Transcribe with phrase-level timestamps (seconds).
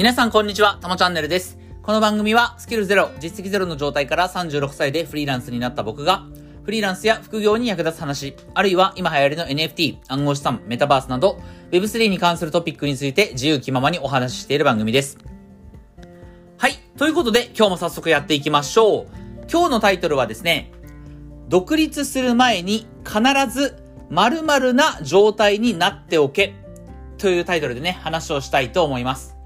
[0.00, 1.58] 皆さんこんにちは、たまチャンネルです。
[1.82, 6.24] この番組はスキルゼロ、実績ゼロの状態から36歳でフリーランスになった僕が、
[6.64, 11.38] フリーランスや副業に役立つ話、あるいは今流行りの NFT、暗号資産、メタバースなど、
[11.70, 15.18] Web3 に関するトピックについて自由気ままにお話ししている番組です。
[16.56, 16.78] はい。
[16.96, 19.06] ということで、今日も早速やっていきましょう。
[19.52, 20.72] 今日のタイトルはですね、
[21.50, 23.20] 独立する前に必
[23.52, 23.76] ず
[24.08, 26.54] 〇〇な状態になっておけ
[27.18, 29.39] というタイトルでね、話をしたいと思います。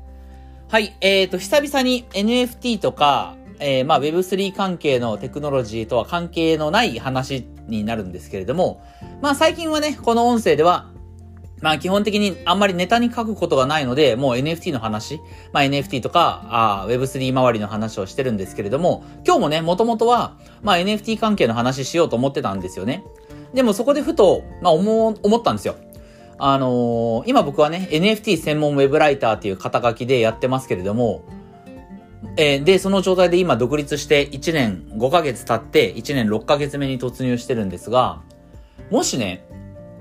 [0.68, 8.82] はい、えーと、久々に NFT とか、えー、まあ Web3 関係のテクノロジーとは関係のない話になるんですけれども、
[9.22, 10.90] まあ最近はね、この音声では、
[11.60, 15.20] まあ基本的にあんまりネタに書くことがないので、もう NFT の話、
[15.52, 23.04] まあ NFT とか、あ Web3 周りの話をしてるんですけれども、今日もね、もともとは、まあ NFT 関係の話しようと思ってたんですよね。
[23.52, 25.76] でもそこでふと、まあ思、思ったんですよ。
[26.38, 31.24] あのー、今僕はね、NFT 専門ウェブライターっていう肩書きでやってますけれども、
[32.36, 38.22] えー、で、その状態で今独立して1年5ヶ月経って1年6ヶ月目に突入してるんですが、
[38.90, 39.46] もしね、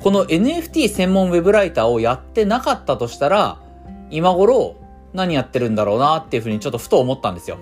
[0.01, 3.61] この NFT 専門ウェブライターをやってなかったとしたら、
[4.09, 4.75] 今頃
[5.13, 7.59] 何やってるんだろうなっていうふうにちょっとふと思ったんですよ。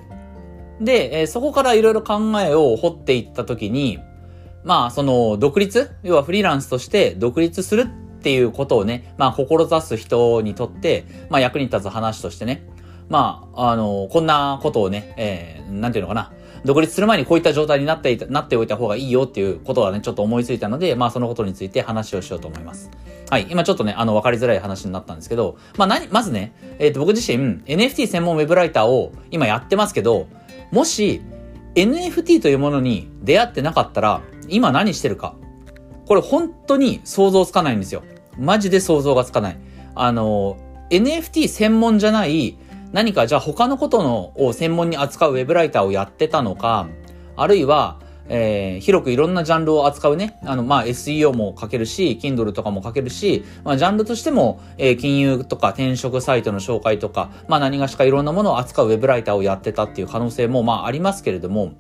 [0.80, 4.00] で、えー、そこからいろいろ考えを掘っていったときに、
[4.64, 7.88] まあ、その、独立要はフリーランスとして独立する
[8.22, 12.64] っていうことをね、まあ、志す人にとって、まあ、役に立つ話としてね、
[13.10, 16.32] まあ、あの、こんなことをね、えー、なんていうのかな、
[16.64, 22.92] 独立する前にこういった状態になっていた、なっておいた方がいいよっていうことはね、ちょっと思いついたので、まあ、そのことについて話をしようと思います。
[23.32, 23.48] はい。
[23.50, 30.28] 今ちょっとね、あの、わかりづらい話になったんですけど、まあ、何、まずね、えっ、ー、と、僕自身、NFT 専門ウェブライターを今やってますけど、
[30.72, 31.22] もし、
[31.74, 35.36] NFT というものに出会ってなかったら、今何してるか。
[36.06, 38.04] これ本当に想像つかないんですよ。
[38.38, 39.58] マジで想像がつかない。
[39.96, 40.58] あの、
[40.90, 42.58] NFT 専門じゃない
[42.92, 46.88] 何かじゃあ他のことのを専門に扱うウェブライターをやってたのか、
[47.38, 61.74] あるいは、えー、広くいろんなジャンルを扱うね、あの、まあ、SEO も書けるし、Kindle とかも書けるし、まあ、ジャンルとしても、えー、金融とか転職サイトの紹介とか、まあ、何がしかいろんなものを扱うウェブライターをやってたっていう可能性も、まあ、ありますけれども、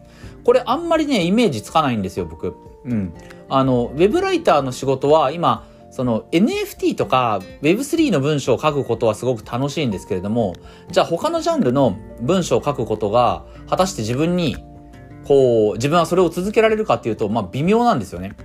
[0.43, 2.55] これあんまりね、イメージつかないんですよ、僕。
[2.85, 3.13] うん。
[3.49, 10.55] あの、ウェブライターの仕事は今、その NFT とか Web3 の文章を書くことはすごく楽しいんですけれども、
[10.89, 14.55] じゃあ他のジャンルの文章を書くことが果たして自分に
[15.25, 18.35] こう自分はそれを続けられるかっていうと、まあ微妙なんですよね。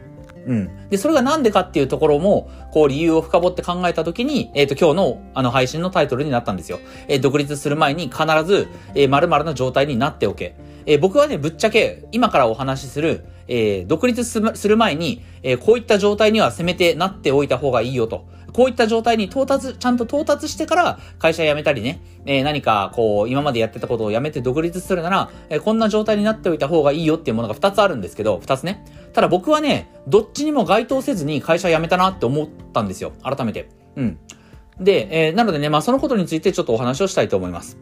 [0.46, 0.88] うん。
[0.88, 6.78] で、それがなんでかっていうところも、こう理由を深掘って考えたときに、えっ、ー、と、今日のあの配信のタイトルになったんですよ。
[7.08, 10.54] えー、独立する前に必ず、えー、〇〇な状態になっておけ。
[10.86, 18.26] えー、僕はね、ぶっちゃけ、今からお話しする、えー、独立する前に、えー、こういった状態にはせめてなっておいた方がいいよと。
[18.52, 28.84] こういった状態に到達、ちゃんと到達してから会社辞めたりね、えー、何かこう、今までやってたことをやめて独立するなら、えー、こんな状態になっておいた方がいいよっていうものが2つあるんですけど、2つね。
[29.12, 33.12] ただ僕はね、どっちにも該当せずに会社辞めたなって思ったんですよ。
[33.22, 33.68] 改めて。
[33.96, 34.18] うん。
[34.80, 37.76] で、えー、なのでね、まあそのことについてちょっとお話をしたいと思います。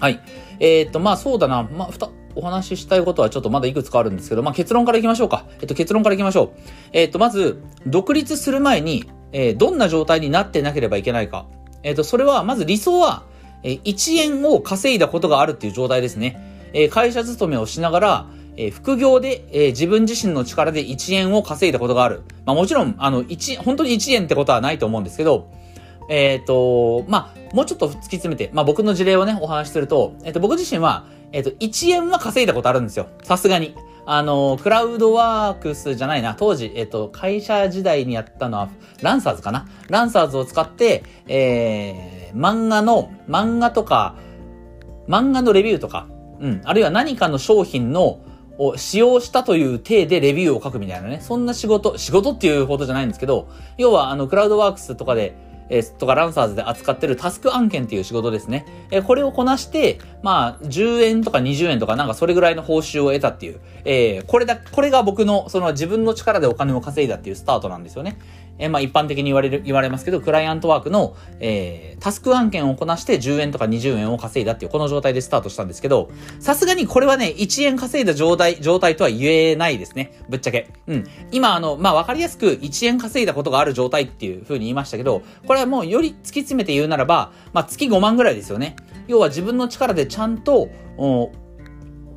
[0.00, 0.20] はい。
[0.60, 1.62] えー、っと、まあそうだな。
[1.62, 5.46] まあ、ふた、お話ししたいことはちょっとまだいくつかあるんですけど、まあ結論からいきましょうか。
[5.60, 6.60] えっと、結論からいきましょう。
[6.92, 11.46] えっと、まず、独立する前に、えー、どんな状態になってなければいけないか。
[11.82, 13.24] えっと、それは、まず理想は、
[13.62, 16.68] えー、1円を稼いだことがあるっていう状態ですね。
[16.72, 18.26] えー、会社勤めをしながら、
[18.56, 22.22] え、副業で、え、自分自身の力で1円を稼いだことがある。
[22.46, 25.50] まあもちろん、あの、1、本当に1円ってことはないと思うんですけど、
[26.08, 33.08] えっ、と、まあ、もうちょっと突き詰めて、まあ僕の事例をね、お話しすると、えっ、と、僕自身は、えっ、と、1円は稼いだことあるんですよ。
[33.22, 33.74] さすがに。
[34.08, 38.68] あの、クラウドワークスじゃないな、当時、えっ、と、会社時代にやったのは、
[39.02, 44.14] ランサーズかなランサーズを使って、えー、漫画の、漫画とか、
[45.08, 46.06] 漫画のレビューとか、
[46.40, 48.20] うん、あるいは何かの商品の、
[48.58, 51.18] を使用したという体でレビューを書くみたいなね。
[51.20, 55.36] そんな仕事、仕事っていうほどじゃないんですけど、要はあの、クラウドワークスとかで、
[55.68, 58.66] えー、とかランサーズで扱ってるタスク案件っていう仕事ですね。
[58.90, 68.18] えー、これをこなして、まあ、10円とか20円とかなんかそれぐらいの報酬を得たっていう、えー、これだ、これが僕の、その自分の力でお金を稼いだっていうスタートなんですよね。
[68.58, 76.10] えー、まあ一般的に言われる、言われますけど、クライアントワークの、えー、タスク案件をこなして10円とか20円を稼いだっていう、この状態でスタートしたんですけど、
[76.40, 80.20] さすがにこれはね、1円稼いだ状態、状態とは言えないですね。
[80.28, 80.70] ぶっちゃけ。
[80.86, 81.04] うん。
[81.32, 88.76] 今、あの、まあわかりやすく1円稼いだことがある状態っていう風に言いましたけど、これはもうより突き詰めて言うならば、まあ月5万ぐらいですよね。
[89.06, 90.68] 要は自分の力でちゃんと、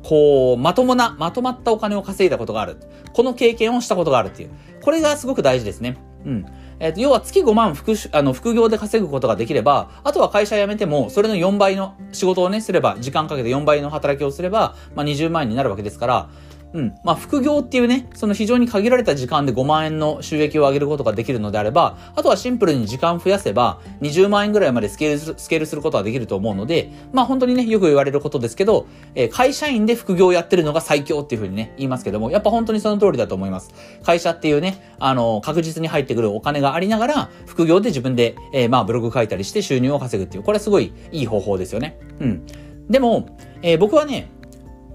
[0.02, 2.76] こう、まともな、まとまったお金を稼いだことがある。
[3.12, 4.50] この経験をしたことがあるっていう。
[4.82, 5.96] これがすごく大事ですね。
[6.24, 6.46] うん。
[6.78, 16.28] えっ、ー、と、要は月5万副、あの、副業で稼ぐことができれば、あとは会社辞めても、それの4倍の仕事をね、すれば、時間かけて4倍の働きをすれば、まあ、20万円になるわけですから、
[16.72, 16.94] うん。
[17.02, 28.86] まあ、副業っていうね、その非常に限られた時間で5万円の収益を上げることができるのであれば、あとはシンプルに時間増やせば、20万円ぐらいまでスケールする、スケールすることができると思うので、まあ本当にね、よく言われることですけど、
[29.16, 33.70] えー、会社員で副業をやってるのが最強っていうふうにね、言いますけども、やっぱ本当にその通りだと思います。
[34.04, 41.98] 会社っていうね、あの、確実に入ってくるお金がありながら、副業で自分で、えー、まあブログ書いたりして収入を稼ぐっていう、これはすごいいい方法ですよね。
[42.20, 42.46] うん。
[42.88, 44.30] でも、えー、僕はね、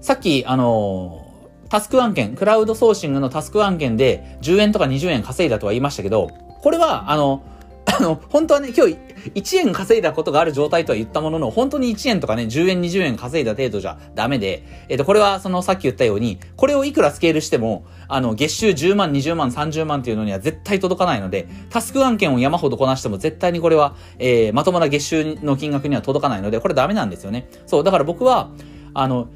[0.00, 1.25] さっき、あの
[1.68, 6.30] タスク案件、クラウドソーシングのタスク案件で10円とか20円稼いだとは言いましたけど、
[6.62, 7.42] これは、あの、
[7.86, 8.96] あの、本当はね、今日
[9.34, 27.48] 1円稼いだことがある状態とは言ったものの、本当に1円とかね、10円、20円稼いだ程度じゃダメで、えっ、と、これはそのさっき言ったように、これをいくらスケールしても、あの、月収10万、20万、30万っていうのには絶対届かないので、タスク案件を山ほどこなしても絶対にこれは、えー、まともな月収の金額には届かないので、これダメなんですよね。
[27.66, 28.50] そう、だから僕は、
[28.94, 29.28] あの、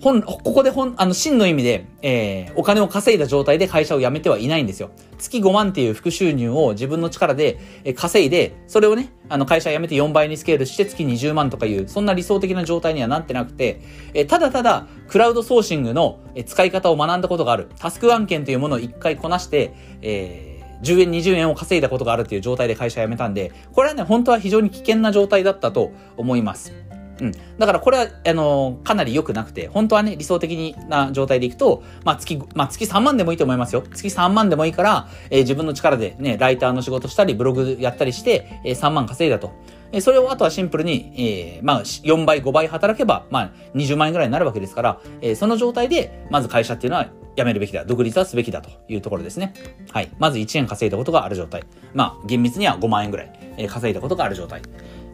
[0.00, 4.90] 本、ここで本、あの、真の意味で、えー、お金を稼いだ状態で会社を辞めてはいないんですよ。
[5.18, 13.80] 月5万っていう副収入を自分の力で、え稼いで、それをね、あの、会社辞めて4倍にスケールして月20万とかいう、そんな理想的な状態にはなってなくて、
[14.14, 17.68] えー、ただただ、クラウドソーシングのえ使い方を学んだことがある。
[17.78, 19.72] タスク案件というものを一回こなして、
[20.02, 26.85] えー、10円、20円を稼いだことがあるっていう状態で会社辞めたんで、これはね、本当は非常に危険な状態だったと思います。
[27.20, 27.32] うん。
[27.58, 33.82] だからこれは、あの、かなり良くなくて、本当はね、理想的な状態でいくと、まあ月、まあ月3万でもいいと思いますよ。
[33.82, 39.52] 月3万でもいいから、えー、自分の力でね、ライターの仕事したり、ブログやったりして、えー、3万稼いだと。
[39.92, 47.84] え、それをあとはシンプルに、えー、まあ、4倍、5倍働けば、まあ、20万円ぐらいになるわけですから、えー、その状態で、まず会社っていうのは辞めるべきだ。
[47.84, 49.54] 独立はすべきだというところですね。
[49.92, 50.10] はい。
[50.18, 51.64] まず1円稼いだことがある状態。
[51.94, 54.62] まあ、厳密には5万円ぐらい、えー、稼いだことがある状態。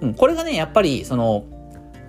[0.01, 0.15] うん。
[0.15, 1.45] これがね、やっぱり、その、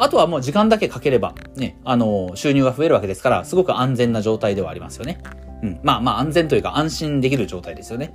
[0.04, 5.20] あとはもう時間だけかければ、ね、あの、収入が増えるわけですから、すごく安全な状態ではありますよね。
[5.64, 5.80] うん。
[5.82, 8.14] まあまあ安全というか安心できる状態ですよね。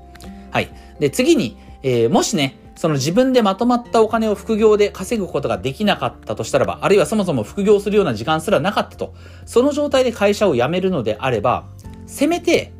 [0.50, 0.68] はい。
[1.00, 9.14] で、次に、えー、もしね、その自分でまとまったお金を副業で稼ぐことができなかったとしたらば、あるいはそもそも副業するような時間すらなかったと、
[9.46, 11.64] その状態で会社を辞めるのであれば、
[12.06, 12.70] せめて、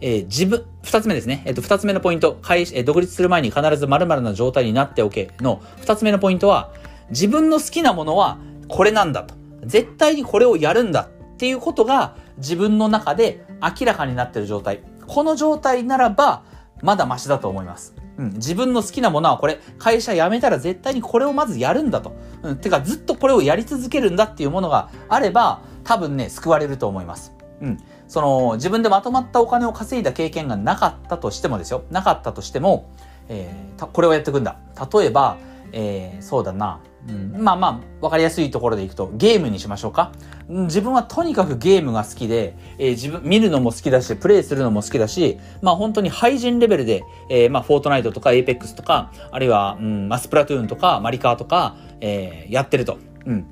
[0.00, 1.42] えー、自分、二つ目ですね。
[1.46, 6.72] えっ、ー、と、二つ目のポイント、会、えー、独立する前に必ず〇〇な状態になっておけの二つ目のポイントは、
[7.10, 9.34] 自分の好きなものはこれなんだと。
[9.64, 14.80] 絶対にこれをやるんだっていうことが自分の中で明らかになってる状態。
[15.06, 16.44] この状態ならば、
[16.82, 17.94] まだマシだと思います。
[18.18, 22.12] うん、自分の好きなものはこれ、会社辞めたら絶対にこれをまずやるんだと。
[22.42, 27.34] うん、てかずっとこれをやり続けるんだっていうものがあれば、多分ね、救われると思います。
[27.60, 27.78] うん。
[28.08, 31.84] その、自分でまとまったお金を稼いだ経験がなかったとしてもですよ。
[31.90, 32.90] なかったとしても、
[33.28, 34.58] えー、これをやっていくんだ。
[34.92, 35.36] 例えば、
[35.72, 36.80] えー、そうだな。
[37.08, 37.68] うん、まあま
[38.00, 40.12] あ、わかりやすいところでいくと、ゲームにしましょうか。
[40.48, 52.98] 自分はとにかくゲームが好きで、えー、自分、見るのも好きだし、プレイするのも好きだし、まあ本当に廃人レベルで、えー、まあフォートナイトとかエイペックスとか、あるいは、うん、まあスプラトゥーンとか、マリカーとか、えー、やってると。
[53.24, 53.46] うん。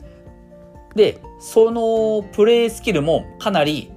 [0.95, 3.91] で、そのプレイスキルもかなり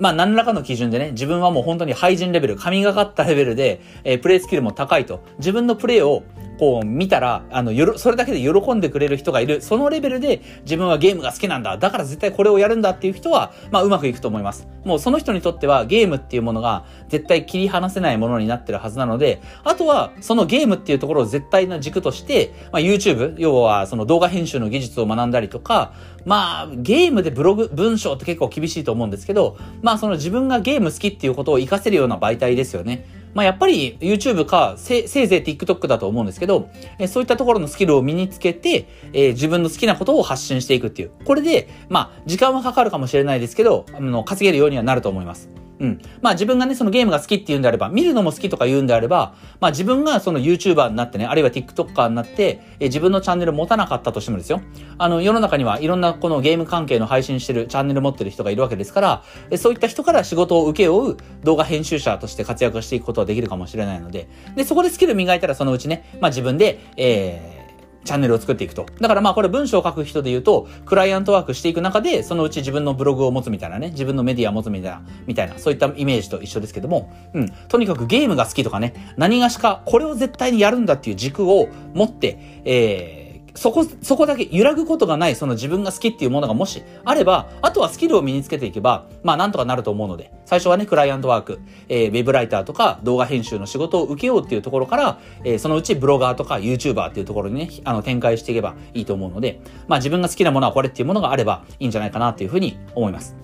[0.00, 5.22] まあ何らかの基準でね、自分はもう本当に廃人レベル、神がかったレベルで、えー、プレイスキルも高いと。
[5.38, 6.22] 自分のプレイを
[6.60, 9.62] こう見たら、あの、よろ、それだけで喜んでくれる人がいる。
[9.62, 11.78] そのレベルで自分はゲームが好きなんだ。
[11.78, 14.68] だから絶対これをやるんだっていう人は、まあうまくいくと思います。
[14.84, 25.94] もうその人にとってはゲームっていうものが絶対切り離せないものになってるはずなので、あとはそのゲームっていうところを絶対な軸として、まあ YouTube、要はその動画編集の技術を学んだりとか、
[26.26, 33.19] まあゲームでブログ、文章って結構厳しいと思うんですけど、まあその自分がゲーム好きっていうことを活かせるような媒体ですよね。
[33.34, 36.68] まあ、やっぱり YouTube かせ、せいぜい TikTok だと思うんですけど、
[36.98, 41.10] えそういったところのスキルを身につけて、え、自分の好きなことを発信していくっていう。
[41.24, 45.48] これで、まあ、時間はかかるかもしれないですけど、あの、稼げるようにはなると思います。
[45.80, 45.98] うん。
[46.20, 54.60] まあ自分がね、そのゲームが好きっていうんであれば、見るのも好きとか言うんであれば、まあ自分がその YouTuber になってね、あるいは TikToker になって、え自分のチャンネル持たなかったとしてもですよ。
[54.98, 68.86] あの、世の中にはいろんなこのゲーム関係の配信してるチャンネル持ってる人がいるわけですから、えそういった人から仕事を請け負う動画編集者として活躍していくことはできるかもしれないので、で、そこでスキル磨いたらそのうちね、まあ自分で、えー、チャンネルを作っていくと。
[69.00, 77.48] だからまあこれ文章を書く人で言うと、クライアントワークしていく中で、そのうち自分のブログを持つみたいなね、自分のメディアを持つみたいな、みたいな、そういったイメージと一緒ですけども、うん。
[77.68, 83.19] とにかくゲームが好きとかね、何がしか、これを絶対にやるんだっていう軸を持って、えー、
[83.54, 103.36] そこ、そこだけ揺らぐことがない、その自分が好きっていうものがもしあれば、あとはスキルを身につけていけば、まあなんとかなると思うので、最初はね、クライアントワーク、えー、ウェブライターとか動画編集の仕事を受けようっていうところから、えー、そのうちブロガーとか YouTuber っていうところにね、あの、展開していけばいいと思うので、まあ自分が好きなものはこれっていうものがあればいいんじゃないかなっていうふうに思います。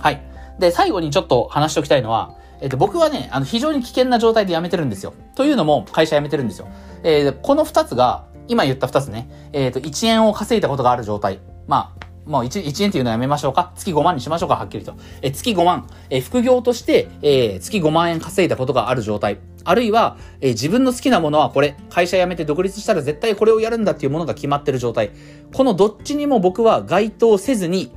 [0.00, 0.22] はい。
[0.58, 5.12] で、最後にちょっと話しておきたいのは、えっと、僕はね、あの、非常に危険な状態で辞めてるんですよ。
[5.34, 6.68] というのも、会社辞めてるんですよ。
[7.02, 11.40] えー、この二つが、今言った二つね、えっ、ー、と、1円を稼いだことがある状態。
[11.66, 13.72] まあ、もう 1, 1円っていうのはやめましょうか。
[13.76, 14.94] 月5万にしましょうか、はっきりと。
[15.22, 19.38] え月5万、え副業として、えー、月5万円稼いだことがある状態。
[19.64, 25.10] あるいは、えー、自分の好きなものはこれ、会社辞めて独立したら絶対これをやるんだっていうものが決まってる状態。
[25.52, 27.92] このどっちにも僕は該当せずに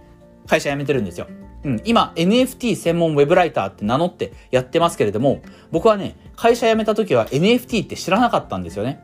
[0.48, 1.28] 会社辞めてるんですよ。
[1.64, 5.42] うん、今 NFT 専門ウェブライターって名乗ってやってますけれども、
[5.72, 9.04] 僕はね、会社辞めた時は NFT って知らなかったんですよね。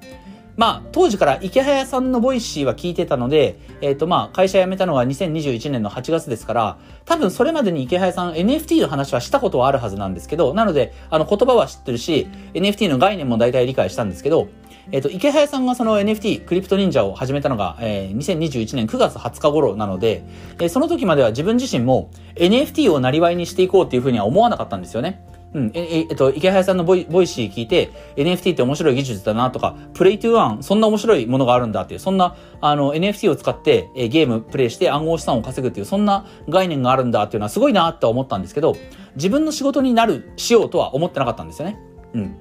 [0.57, 14.47] まあ、当時からイケハヤさんの Voicy は聞いてたので、えっ、ー、とまあ、会社辞めたのが2021年の8月ですから、多分それまでに池早さん NFT の話はしたことはあるはずなんですけど、なので、あの言葉は知ってるし、NFT の概念も大体理解したんですけど、
[14.91, 20.24] えっ、ー、と、イケハヤさんがその NFT、クリプト忍者を始めたのが、えー、2021年9月20日頃なので、
[20.59, 25.25] えー、その時までは自分自身も NFT を生業にしていこうっていうふうには思わなかったんですよね。
[25.55, 38.75] うん、え、え、えっと、イケハヤさんのボイ Voicy 聞いて、NFT って面白い技術だなとか、 Play to Earn、そんな面白いものがあるんだっていう、そんな、あの、NFT を使って、えゲームプレイして暗号資産を稼ぐっていう、そんな概念があるんだっていうのはすごいなって思ったんですけど、
[39.15, 41.79] 自分の仕事になる、しようとは思ってなかったんですよね。
[42.13, 42.35] うん。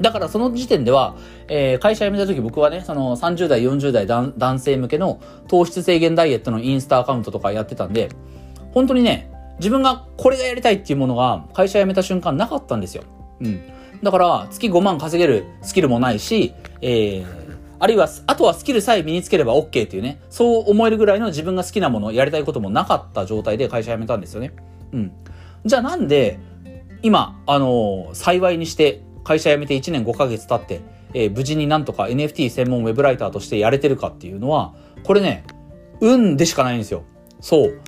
[0.00, 1.14] だからその時点では、
[1.46, 8.08] えー、会社辞めた時僕はね、その30代、40代男性向けの糖質制限ダイエットのインスタアカウントとかやってたんで、
[8.72, 9.30] 本当にね、
[9.60, 13.04] 自分がこれがやりたいっていうものが会社辞めた瞬間なかったんですよ。
[13.40, 13.60] うん。
[14.02, 17.26] だから、月5万稼げるスキルもないし、えー、
[17.78, 24.52] あるいは、あとはスキルさえ身につければ OK っていうね、そう思えるぐらいの自分が好きなもの、やりたいこともなかった状態で会社辞めたんですよね。
[24.92, 25.12] うん。
[25.66, 26.38] じゃあなんで、
[27.02, 30.80] 今、あのー、幸いにして会社辞めて1年5ヶ月経って、
[31.12, 34.74] えー、無事になんとか NFT 専門ウェブライターとしてやれてるかっていうのは、
[35.04, 35.44] これね、
[36.00, 37.04] 運でしかないんですよ。
[37.40, 37.80] そう。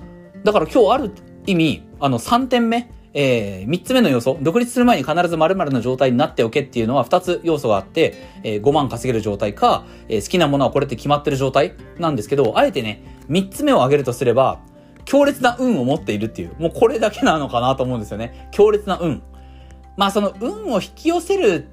[0.44, 1.12] だから今日ある
[1.46, 14.60] 意味、あの、3点目、えー、3つ目の要素、独立する前に必ず〇〇の状態になっておけっていうのは2つ要素があって、えー、5万稼げる状態か、えー、好きなものはこれって決まってる状態なんですけど、あえてね、3つ目を挙げるとすれば、
[15.04, 18.48] 強烈な運を持っているっていう、もうこれだけなのかなと思うんですよね。
[18.52, 19.22] 強烈な運。
[19.96, 21.68] まあその運を引き寄せる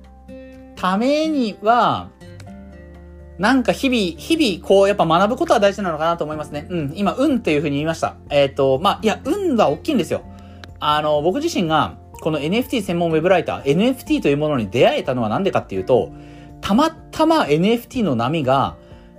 [0.75, 2.09] ためには、
[3.39, 6.67] なんか日々、日々、こう、やっぱ学ぶことは大事なのかなと思いますね。
[6.69, 6.93] うん。
[6.93, 8.17] 今、運っていうふうに言いました。
[8.29, 10.23] えっ、ー、と、まあ、いや、運は大きいんですよ。
[10.81, 16.11] あの、僕自身が、この NFT 専門ウェブライター、NFT というものに出会えたのはなんでかっていうと、
[16.59, 18.75] たまたま NFT の波が、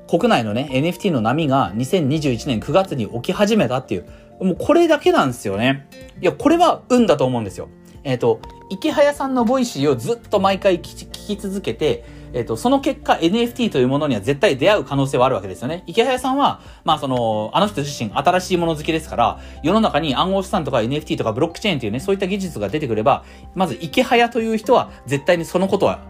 [0.06, 4.06] 国内のね、NFT の波が2021年9月に起き始めたっていう、
[4.44, 5.88] もうこれだけなんですよね。
[6.20, 7.70] いや、これは運だと思うんですよ。
[8.04, 15.82] えっ、ー、と、イケハヤさんの Voicy をずっと毎回聞き続けて、えっ、ー、と、その結果 NFT というものには絶対出会う可能性はあるわけですよね。
[15.87, 26.00] イケハヤさんは、まあその、あの人自身新しいもの好きですから、世の中に暗号資産とか NFT とかブロックチェーンというね、そういった技術が出てくれば、まずイケハヤという人は絶対にそのことは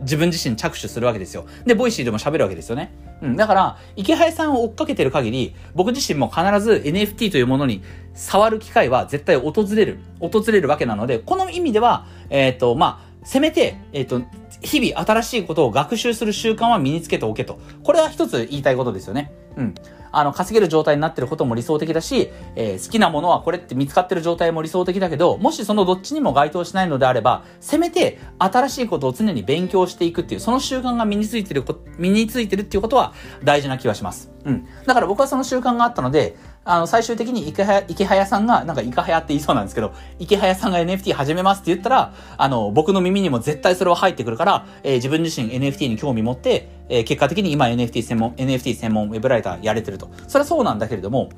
[0.00, 1.46] 自分自身着手するわけですよ。
[1.64, 2.92] で、 Voicy でも喋るわけですよね。
[3.22, 3.36] うん。
[3.36, 14.26] だから、イケハヤさんを追っかけてる限り、僕自身も必ず NFT というものに触る機会は絶対訪れる、訪れるわけなので、この意味では、えっ、ー、と、まあ、せめて、えっ、ー、と、
[14.64, 17.58] 日々新しいことを学習する習慣は身につけておけと。
[17.82, 19.32] これは一つ言いたいことですよね。
[19.56, 19.74] うん。
[20.14, 31.64] あの、稼げる状態になってることも理想的だし、えー、好きなものはこれって見つかってる状態も理想的だけど、もしそのどっちにも該当しないのであれば、せめて新しいことを常に勉強していくっていう、その習慣が身についてる、
[31.98, 34.30] 身についてるっていうことは大事な気はします。
[34.44, 34.66] うん。
[34.86, 50.10] だから僕はその習慣があったので、あの、最終的に池早、池早さんが、なんか池早って言いそうなんですけど、池早さんが NFT 始めますって言ったら、あの、僕の耳にも絶対それは入ってくるから、えー、自分自身 NFT に興味持って、えー、結果的に今 NFT 専門、NFT 専門ウェブライターやれてると。
[50.26, 51.28] それはそうなんだけれども、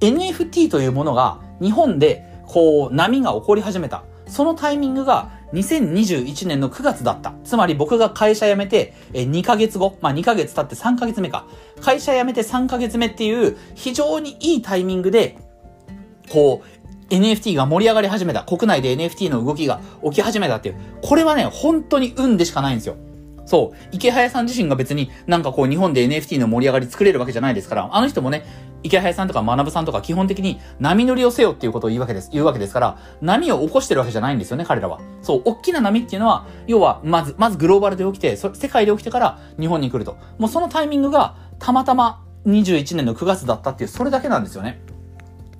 [0.00, 4.04] NFT というものが日本で、こう、波が起こり始めた。
[4.28, 7.34] そのタイミングが2021年の9月だった。
[7.44, 11.46] つまり僕が会社辞めてえ2ヶ月後、まあ2ヶ月経って3ヶ月目か。
[11.80, 15.36] 会社辞めて3ヶ月目っていう非常にいいタイミングで、
[16.30, 16.62] こ
[17.10, 18.42] う、NFT が盛り上がり始めた。
[18.44, 20.76] 国内で NFT の動きが起き始めたっていう。
[21.02, 22.96] これはね、本当に運でしかないんですよ。
[23.52, 23.76] そう。
[23.92, 28.46] 池早さん自身が別になんかこう日本で NFT の盛り上がり作れるわけじゃないですから、あの人もね、
[28.82, 35.00] 池早さんとか学さんとか基本的に波乗りをせよっていうことを言うわけです、言うわけですから、波を起こしてるわけじゃないんですよね、彼らは。
[35.20, 40.16] そう、大きな波っていうのは、要は、まず、まずグローバルで起きて、そ世界で起きてから日本に来ると。
[40.38, 44.80] もうそのタイミングが、たまたま21年の9月だったっていう、それだけなんですよね。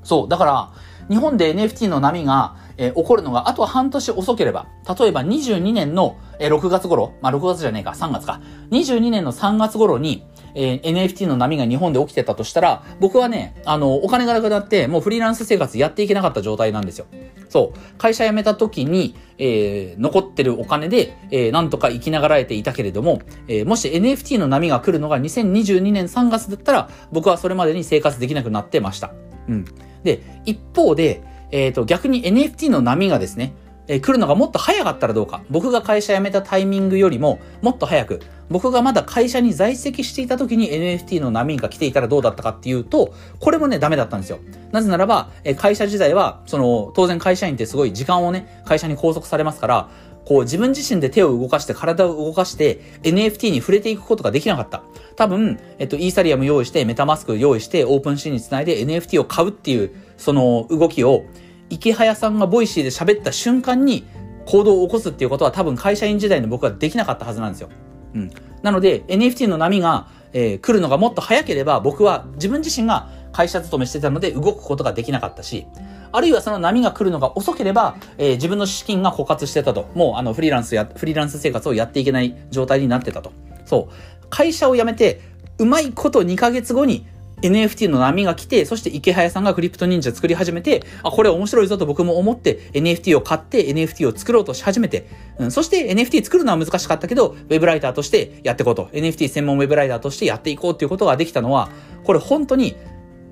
[0.03, 0.29] そう。
[0.31, 0.71] だから、
[1.11, 4.67] 日本で NFT の波が、えー、起こるのが、あとは半年遅ければ、
[4.99, 8.41] 例えば22年の、えー、6月頃、まあ、6月じゃねえか、3月か。
[8.71, 17.07] 22年の3月頃に、えー、NFT の波が日本で起きてたとしたら、僕はね、あの、お金がなくなって、もうフリーランス生活やっていけなかった状態なんですよ。
[17.49, 17.99] そう。
[17.99, 29.13] 会社辞めた時に、えー、残ってるお金で、えー、なんとか生きながらえていたけれども、えー、もし NFT の波が来るのが2022年3月だったら、僕はそれまでに生活できなくなってました。
[29.49, 29.65] うん。
[30.03, 31.23] で、一方で、
[31.53, 33.55] えっ、ー、と、逆に NFT の波がですね、
[33.87, 35.43] えー、来るのがもっと早かったらどうか。
[35.51, 44.39] 僕が会社辞めたタイミングよりももっと早く、僕がまだ会社に在籍していた時に NFT の波が来ていたらどうだったかっていうと、これもね、ダメだったんですよ。
[44.73, 49.89] なぜならば、え、会社時代は、その、当然会社員ってすごい時間をね、会社に拘束されますから、
[50.25, 54.83] こう自分自身で手を動かして体を動かして NFT に触れていくことができなかった。
[55.17, 59.91] 多分、えっと、イーサリアム用意して、メタマスク用意して、 OpenSea につないで NFT を買うっていう、
[60.23, 61.25] その動きを、
[61.69, 64.05] イケハヤさんが Voicy で喋った瞬間に
[64.47, 67.71] 行動を起こすっていうことは多分会社員時代の僕はできなかったはずなんですよ。
[68.15, 68.31] うん。
[68.63, 75.67] なので NFT の波が、えー、来るのがもっと早ければ僕は自分自身が会社勤めしてたので動くことができなかったし、
[76.13, 79.91] あるいはその波が来るのが遅ければ、えー、自分の資金が枯渇してたと。
[79.95, 83.33] もうあのフリーランスや、フリーランス生活をやっていけない状態になってたと。
[83.65, 84.27] そう。
[84.29, 85.21] 会社を辞めて、
[85.59, 87.07] うまいこと2ヶ月後に
[87.43, 95.09] NFT の波が来て、そして池早さんがクリプト忍者作り始めて、あ、これ面白いぞと僕も思って NFT を買って NFT を作ろうとし始めて、
[95.39, 101.69] うん、そして NFT 作るのは難しかったけど、ウェブライターとしてやっていこうと、NFT 専門ウェブライターとしてやっていこうっていうことができたのは、
[102.05, 102.77] これ本当に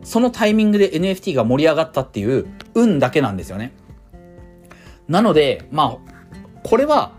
[0.02, 3.72] そのタイミングで NFT が盛り上がったっていう運だけなんですよね。
[5.08, 6.10] なので、まあ、
[6.62, 7.12] これは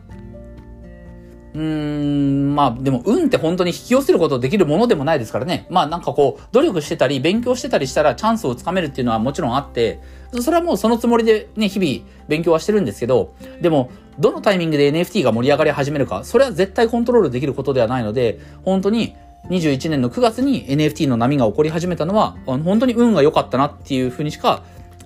[1.53, 5.65] うーん、まあでも運って本当に引き寄せることできるものでもないですからね。
[5.69, 9.99] まあなんかこう、努力してたり、勉強してたりしたらチャンスをつかめるっていうのはもちろんあって、
[10.39, 19.15] それはもうそのつもりでね、日々勉強はしてるんですけど、でも、どのタイミングで NFT が盛り上がり始めるか、それは絶対コントロールできることではないので、本当に
[19.49, 24.63] 21年の9月に NFT の波が起こり始めたのは、本当に運が良かったなっていうふうにしか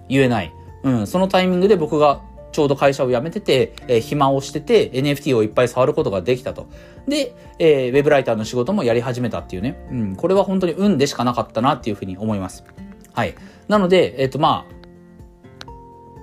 [0.09, 0.53] 言えない。
[0.83, 2.21] うん、そのタイミングで僕が
[2.55, 6.69] ちょうど会社を辞めてて、えー、暇をしてて NFT をいっぱい触ることができたと。
[7.05, 9.85] で、えー、ウェブライターの仕事もやり始めたっていうね。
[9.91, 12.63] うん、これは本当に運でしかなかったなっていうふうに思います。
[13.11, 13.35] はい。
[13.67, 14.75] なので、えっ、ー、とまあ、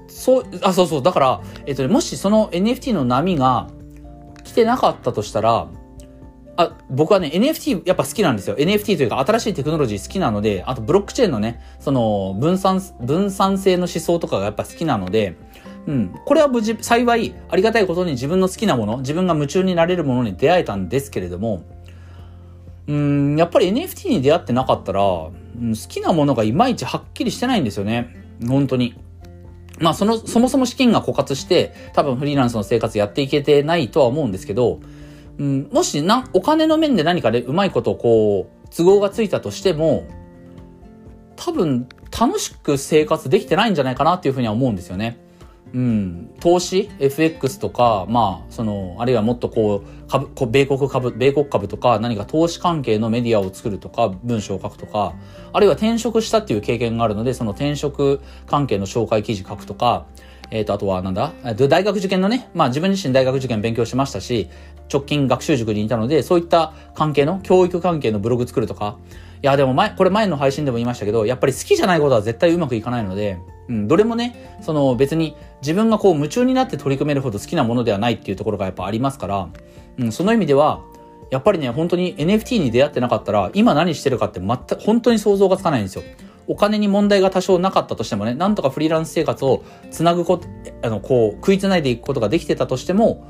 [0.08, 1.02] そう、あ、そうそう。
[1.02, 3.68] だから、えっ、と、もしその NFT の波が
[4.42, 5.68] 来てなかったとしたら、
[6.56, 8.56] あ、僕はね、NFT やっぱ好きなんですよ。
[8.56, 15.36] NFT というか新しいテクノロジー好きなので、あとブロックチェーンのね、その分散、分散性の思想とかがやっぱ好きなので、
[15.86, 16.14] うん。
[16.24, 21.64] これは無事、幸い、ありがたいことに自分の好きなもの、自分が夢中になれるものに出会えたんですけれども、
[22.86, 28.16] うん、やっぱり NFT に出会ってなかったら、うん、好きなものがいまいちはっきりしてないんですよね。
[28.46, 28.94] 本当に。
[29.78, 34.80] まあ、その、そもそも資金が枯渇して、多分フリーランスの生活やっていけてないとは思うんですけど、
[35.38, 40.06] うん、もしな、お金の面で何かでうまいことこう、都合がついたとしても、
[41.36, 45.18] 多分、楽しく生活できてないんじゃないかなっていうふうには思うんですよね。
[45.74, 55.14] うん、投資？FX とか、まあ、その、あるいはもっとこう、株、こう米国株、米国株とか、何か投資関係のメディアを作るとか、文章を書くとか、
[55.52, 60.06] あるいは転職したっていう経験があるので、その転職関係の紹介記事書くとか、
[60.52, 61.32] えっ、ー、と、あとはなんだ？
[61.68, 64.48] 大学受験のね、まあ自分自身大学受験勉強しましたし、
[64.92, 68.98] 直近学習塾にいたので、そういった関係の、教育関係のブログ作るとか、
[69.42, 73.38] いや、でも前、これ前の配信でも言いましたけど、やっぱり好きじゃないことは絶対うまくいかないので、
[73.68, 79.48] うん、どれもね、その別に自分がこう夢中になって取り組めるほど好きなものではないっていうところがやっぱありますから、
[79.98, 80.82] うん、その意味では、
[81.30, 86.02] やっぱりね、本当に NFT に出会ってなかったら、今何してるかって全く、本当に想像がつかないんですよ。
[86.46, 90.46] お金に問題が多少なかったとしてもね、なんとかフリーランス生活をつなぐこと、
[90.83, 93.26] あの、こう、食いつないでいくことができてたとしても、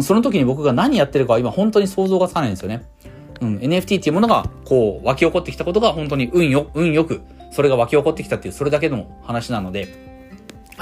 [0.00, 2.84] その時に僕が何やってるかは今本当に想像がつかないんですよね。
[3.40, 10.11] うん、NFT っていうものが、こう、湧き起こってきたことが本当に運よ、運よく、それが湧き起こってきたっていう、それだけの話なので、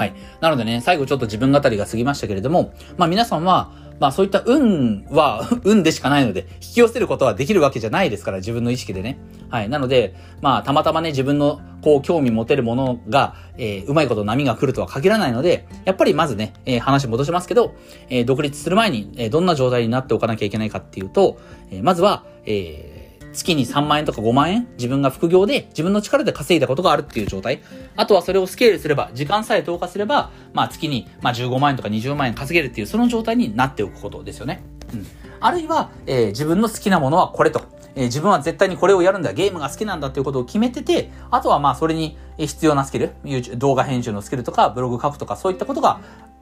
[0.01, 0.15] はい。
[0.39, 9.19] なのでね、最後ちょっと自分語りが過ぎましたけれども、まあ皆さんは、まあそういった運は 運でしかないので、引き寄せることはできるわけじゃないですから、自分の意識でね。
[9.49, 9.69] はい。
[9.69, 17.75] なので、まあたまたまね、自分のこう興味持てるものが、えー、うまいこと波が来るとは限らないので、やっぱりまずね、えー、話戻しますけど、
[18.09, 21.37] えー、独立する前に、え、どんな状態になっておかなきゃいけないかっていうと、
[21.69, 22.90] え、まずは、えー、
[23.33, 27.61] 月に3万円とか5万円自分が副業で自分の力で稼いだことがあるっていう状態。
[27.95, 34.63] あとはそれをスケールすれば、時間さえ投下すれば、まあ月に、まあ15万円とか20万円稼げるっていうその状態になっておくことですよね。
[34.93, 35.05] うん。
[35.39, 37.80] あるいは、えー、自分の好きなものはこれと。
[37.95, 43.13] えー、自分は絶対にこれをやるんだ、ゲームが好きなんだっていうことを決めてて、あとはまあそれに必要なスキル、
[43.57, 45.99] 動画編集のスキルとか、ブログ書くとか、そういったことが、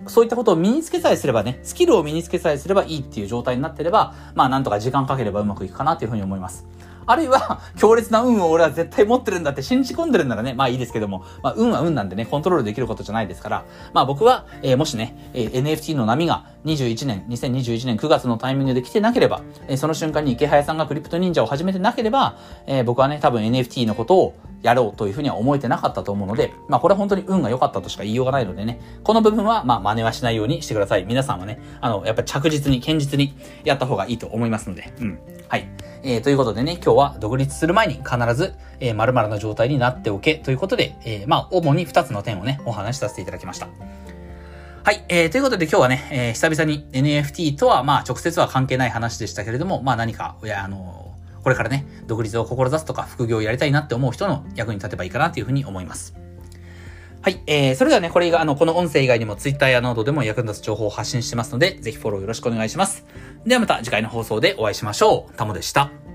[0.08, 6.66] そういったことを身につけさえすればね、スキルを身につけさえすればいいっていう状態になってれば、まあなんとか時間かければうまくいくかなというふうに思います。
[7.10, 31.06] あるいは、強烈な運を俺は絶対持ってるんだって信じ込んでるんならね、まあいいですけども、まあ運は運なんでね、コントロールできることじゃないですから、まあ僕は、えー、もしね、えー、NFT の波が21年、2021年9月のタイミングで来てなければ、えー、その瞬間に池早さんがクリプト忍者を始めてなければ、えー、僕はね、多分 NFT のことをやろうというふうには思えてなかったと思うので、まあこれは本当に運が良かったとしか言いようがないのでね、この部分はまあ真似はしないようにしてください。
[31.06, 35.20] 皆さんはね、あの、やっぱり着実に、堅実にやった方がいいと思いますので、うん。
[35.48, 35.70] はい。
[36.04, 43.68] えー、ということでね、今日は独立する前に必ず、えー、〇〇な状態になっておけということで、えー、まあ主に2つの点をね、お話しさせていただきました。
[44.84, 45.04] はい。
[45.10, 51.09] えー、ということで今日はね、えー、久々に NFT とは、まあ直接は関係ない話でしたけれども、まあ何か、いや、あの
[51.44, 56.16] これからね、独立を志すとか副業をやりたいなって思う人の役に立てばいいかなというふうに思います。
[57.22, 57.44] はい。
[57.48, 63.06] えー、それではね、これが、あの、この音声以外にも Twitter やノードでも役に立つ情報を発信してますので、ぜひフォローよろしくお願いします。
[63.46, 65.34] ではまた次回の放送でお会いしましょう。
[65.36, 66.09] タモでした。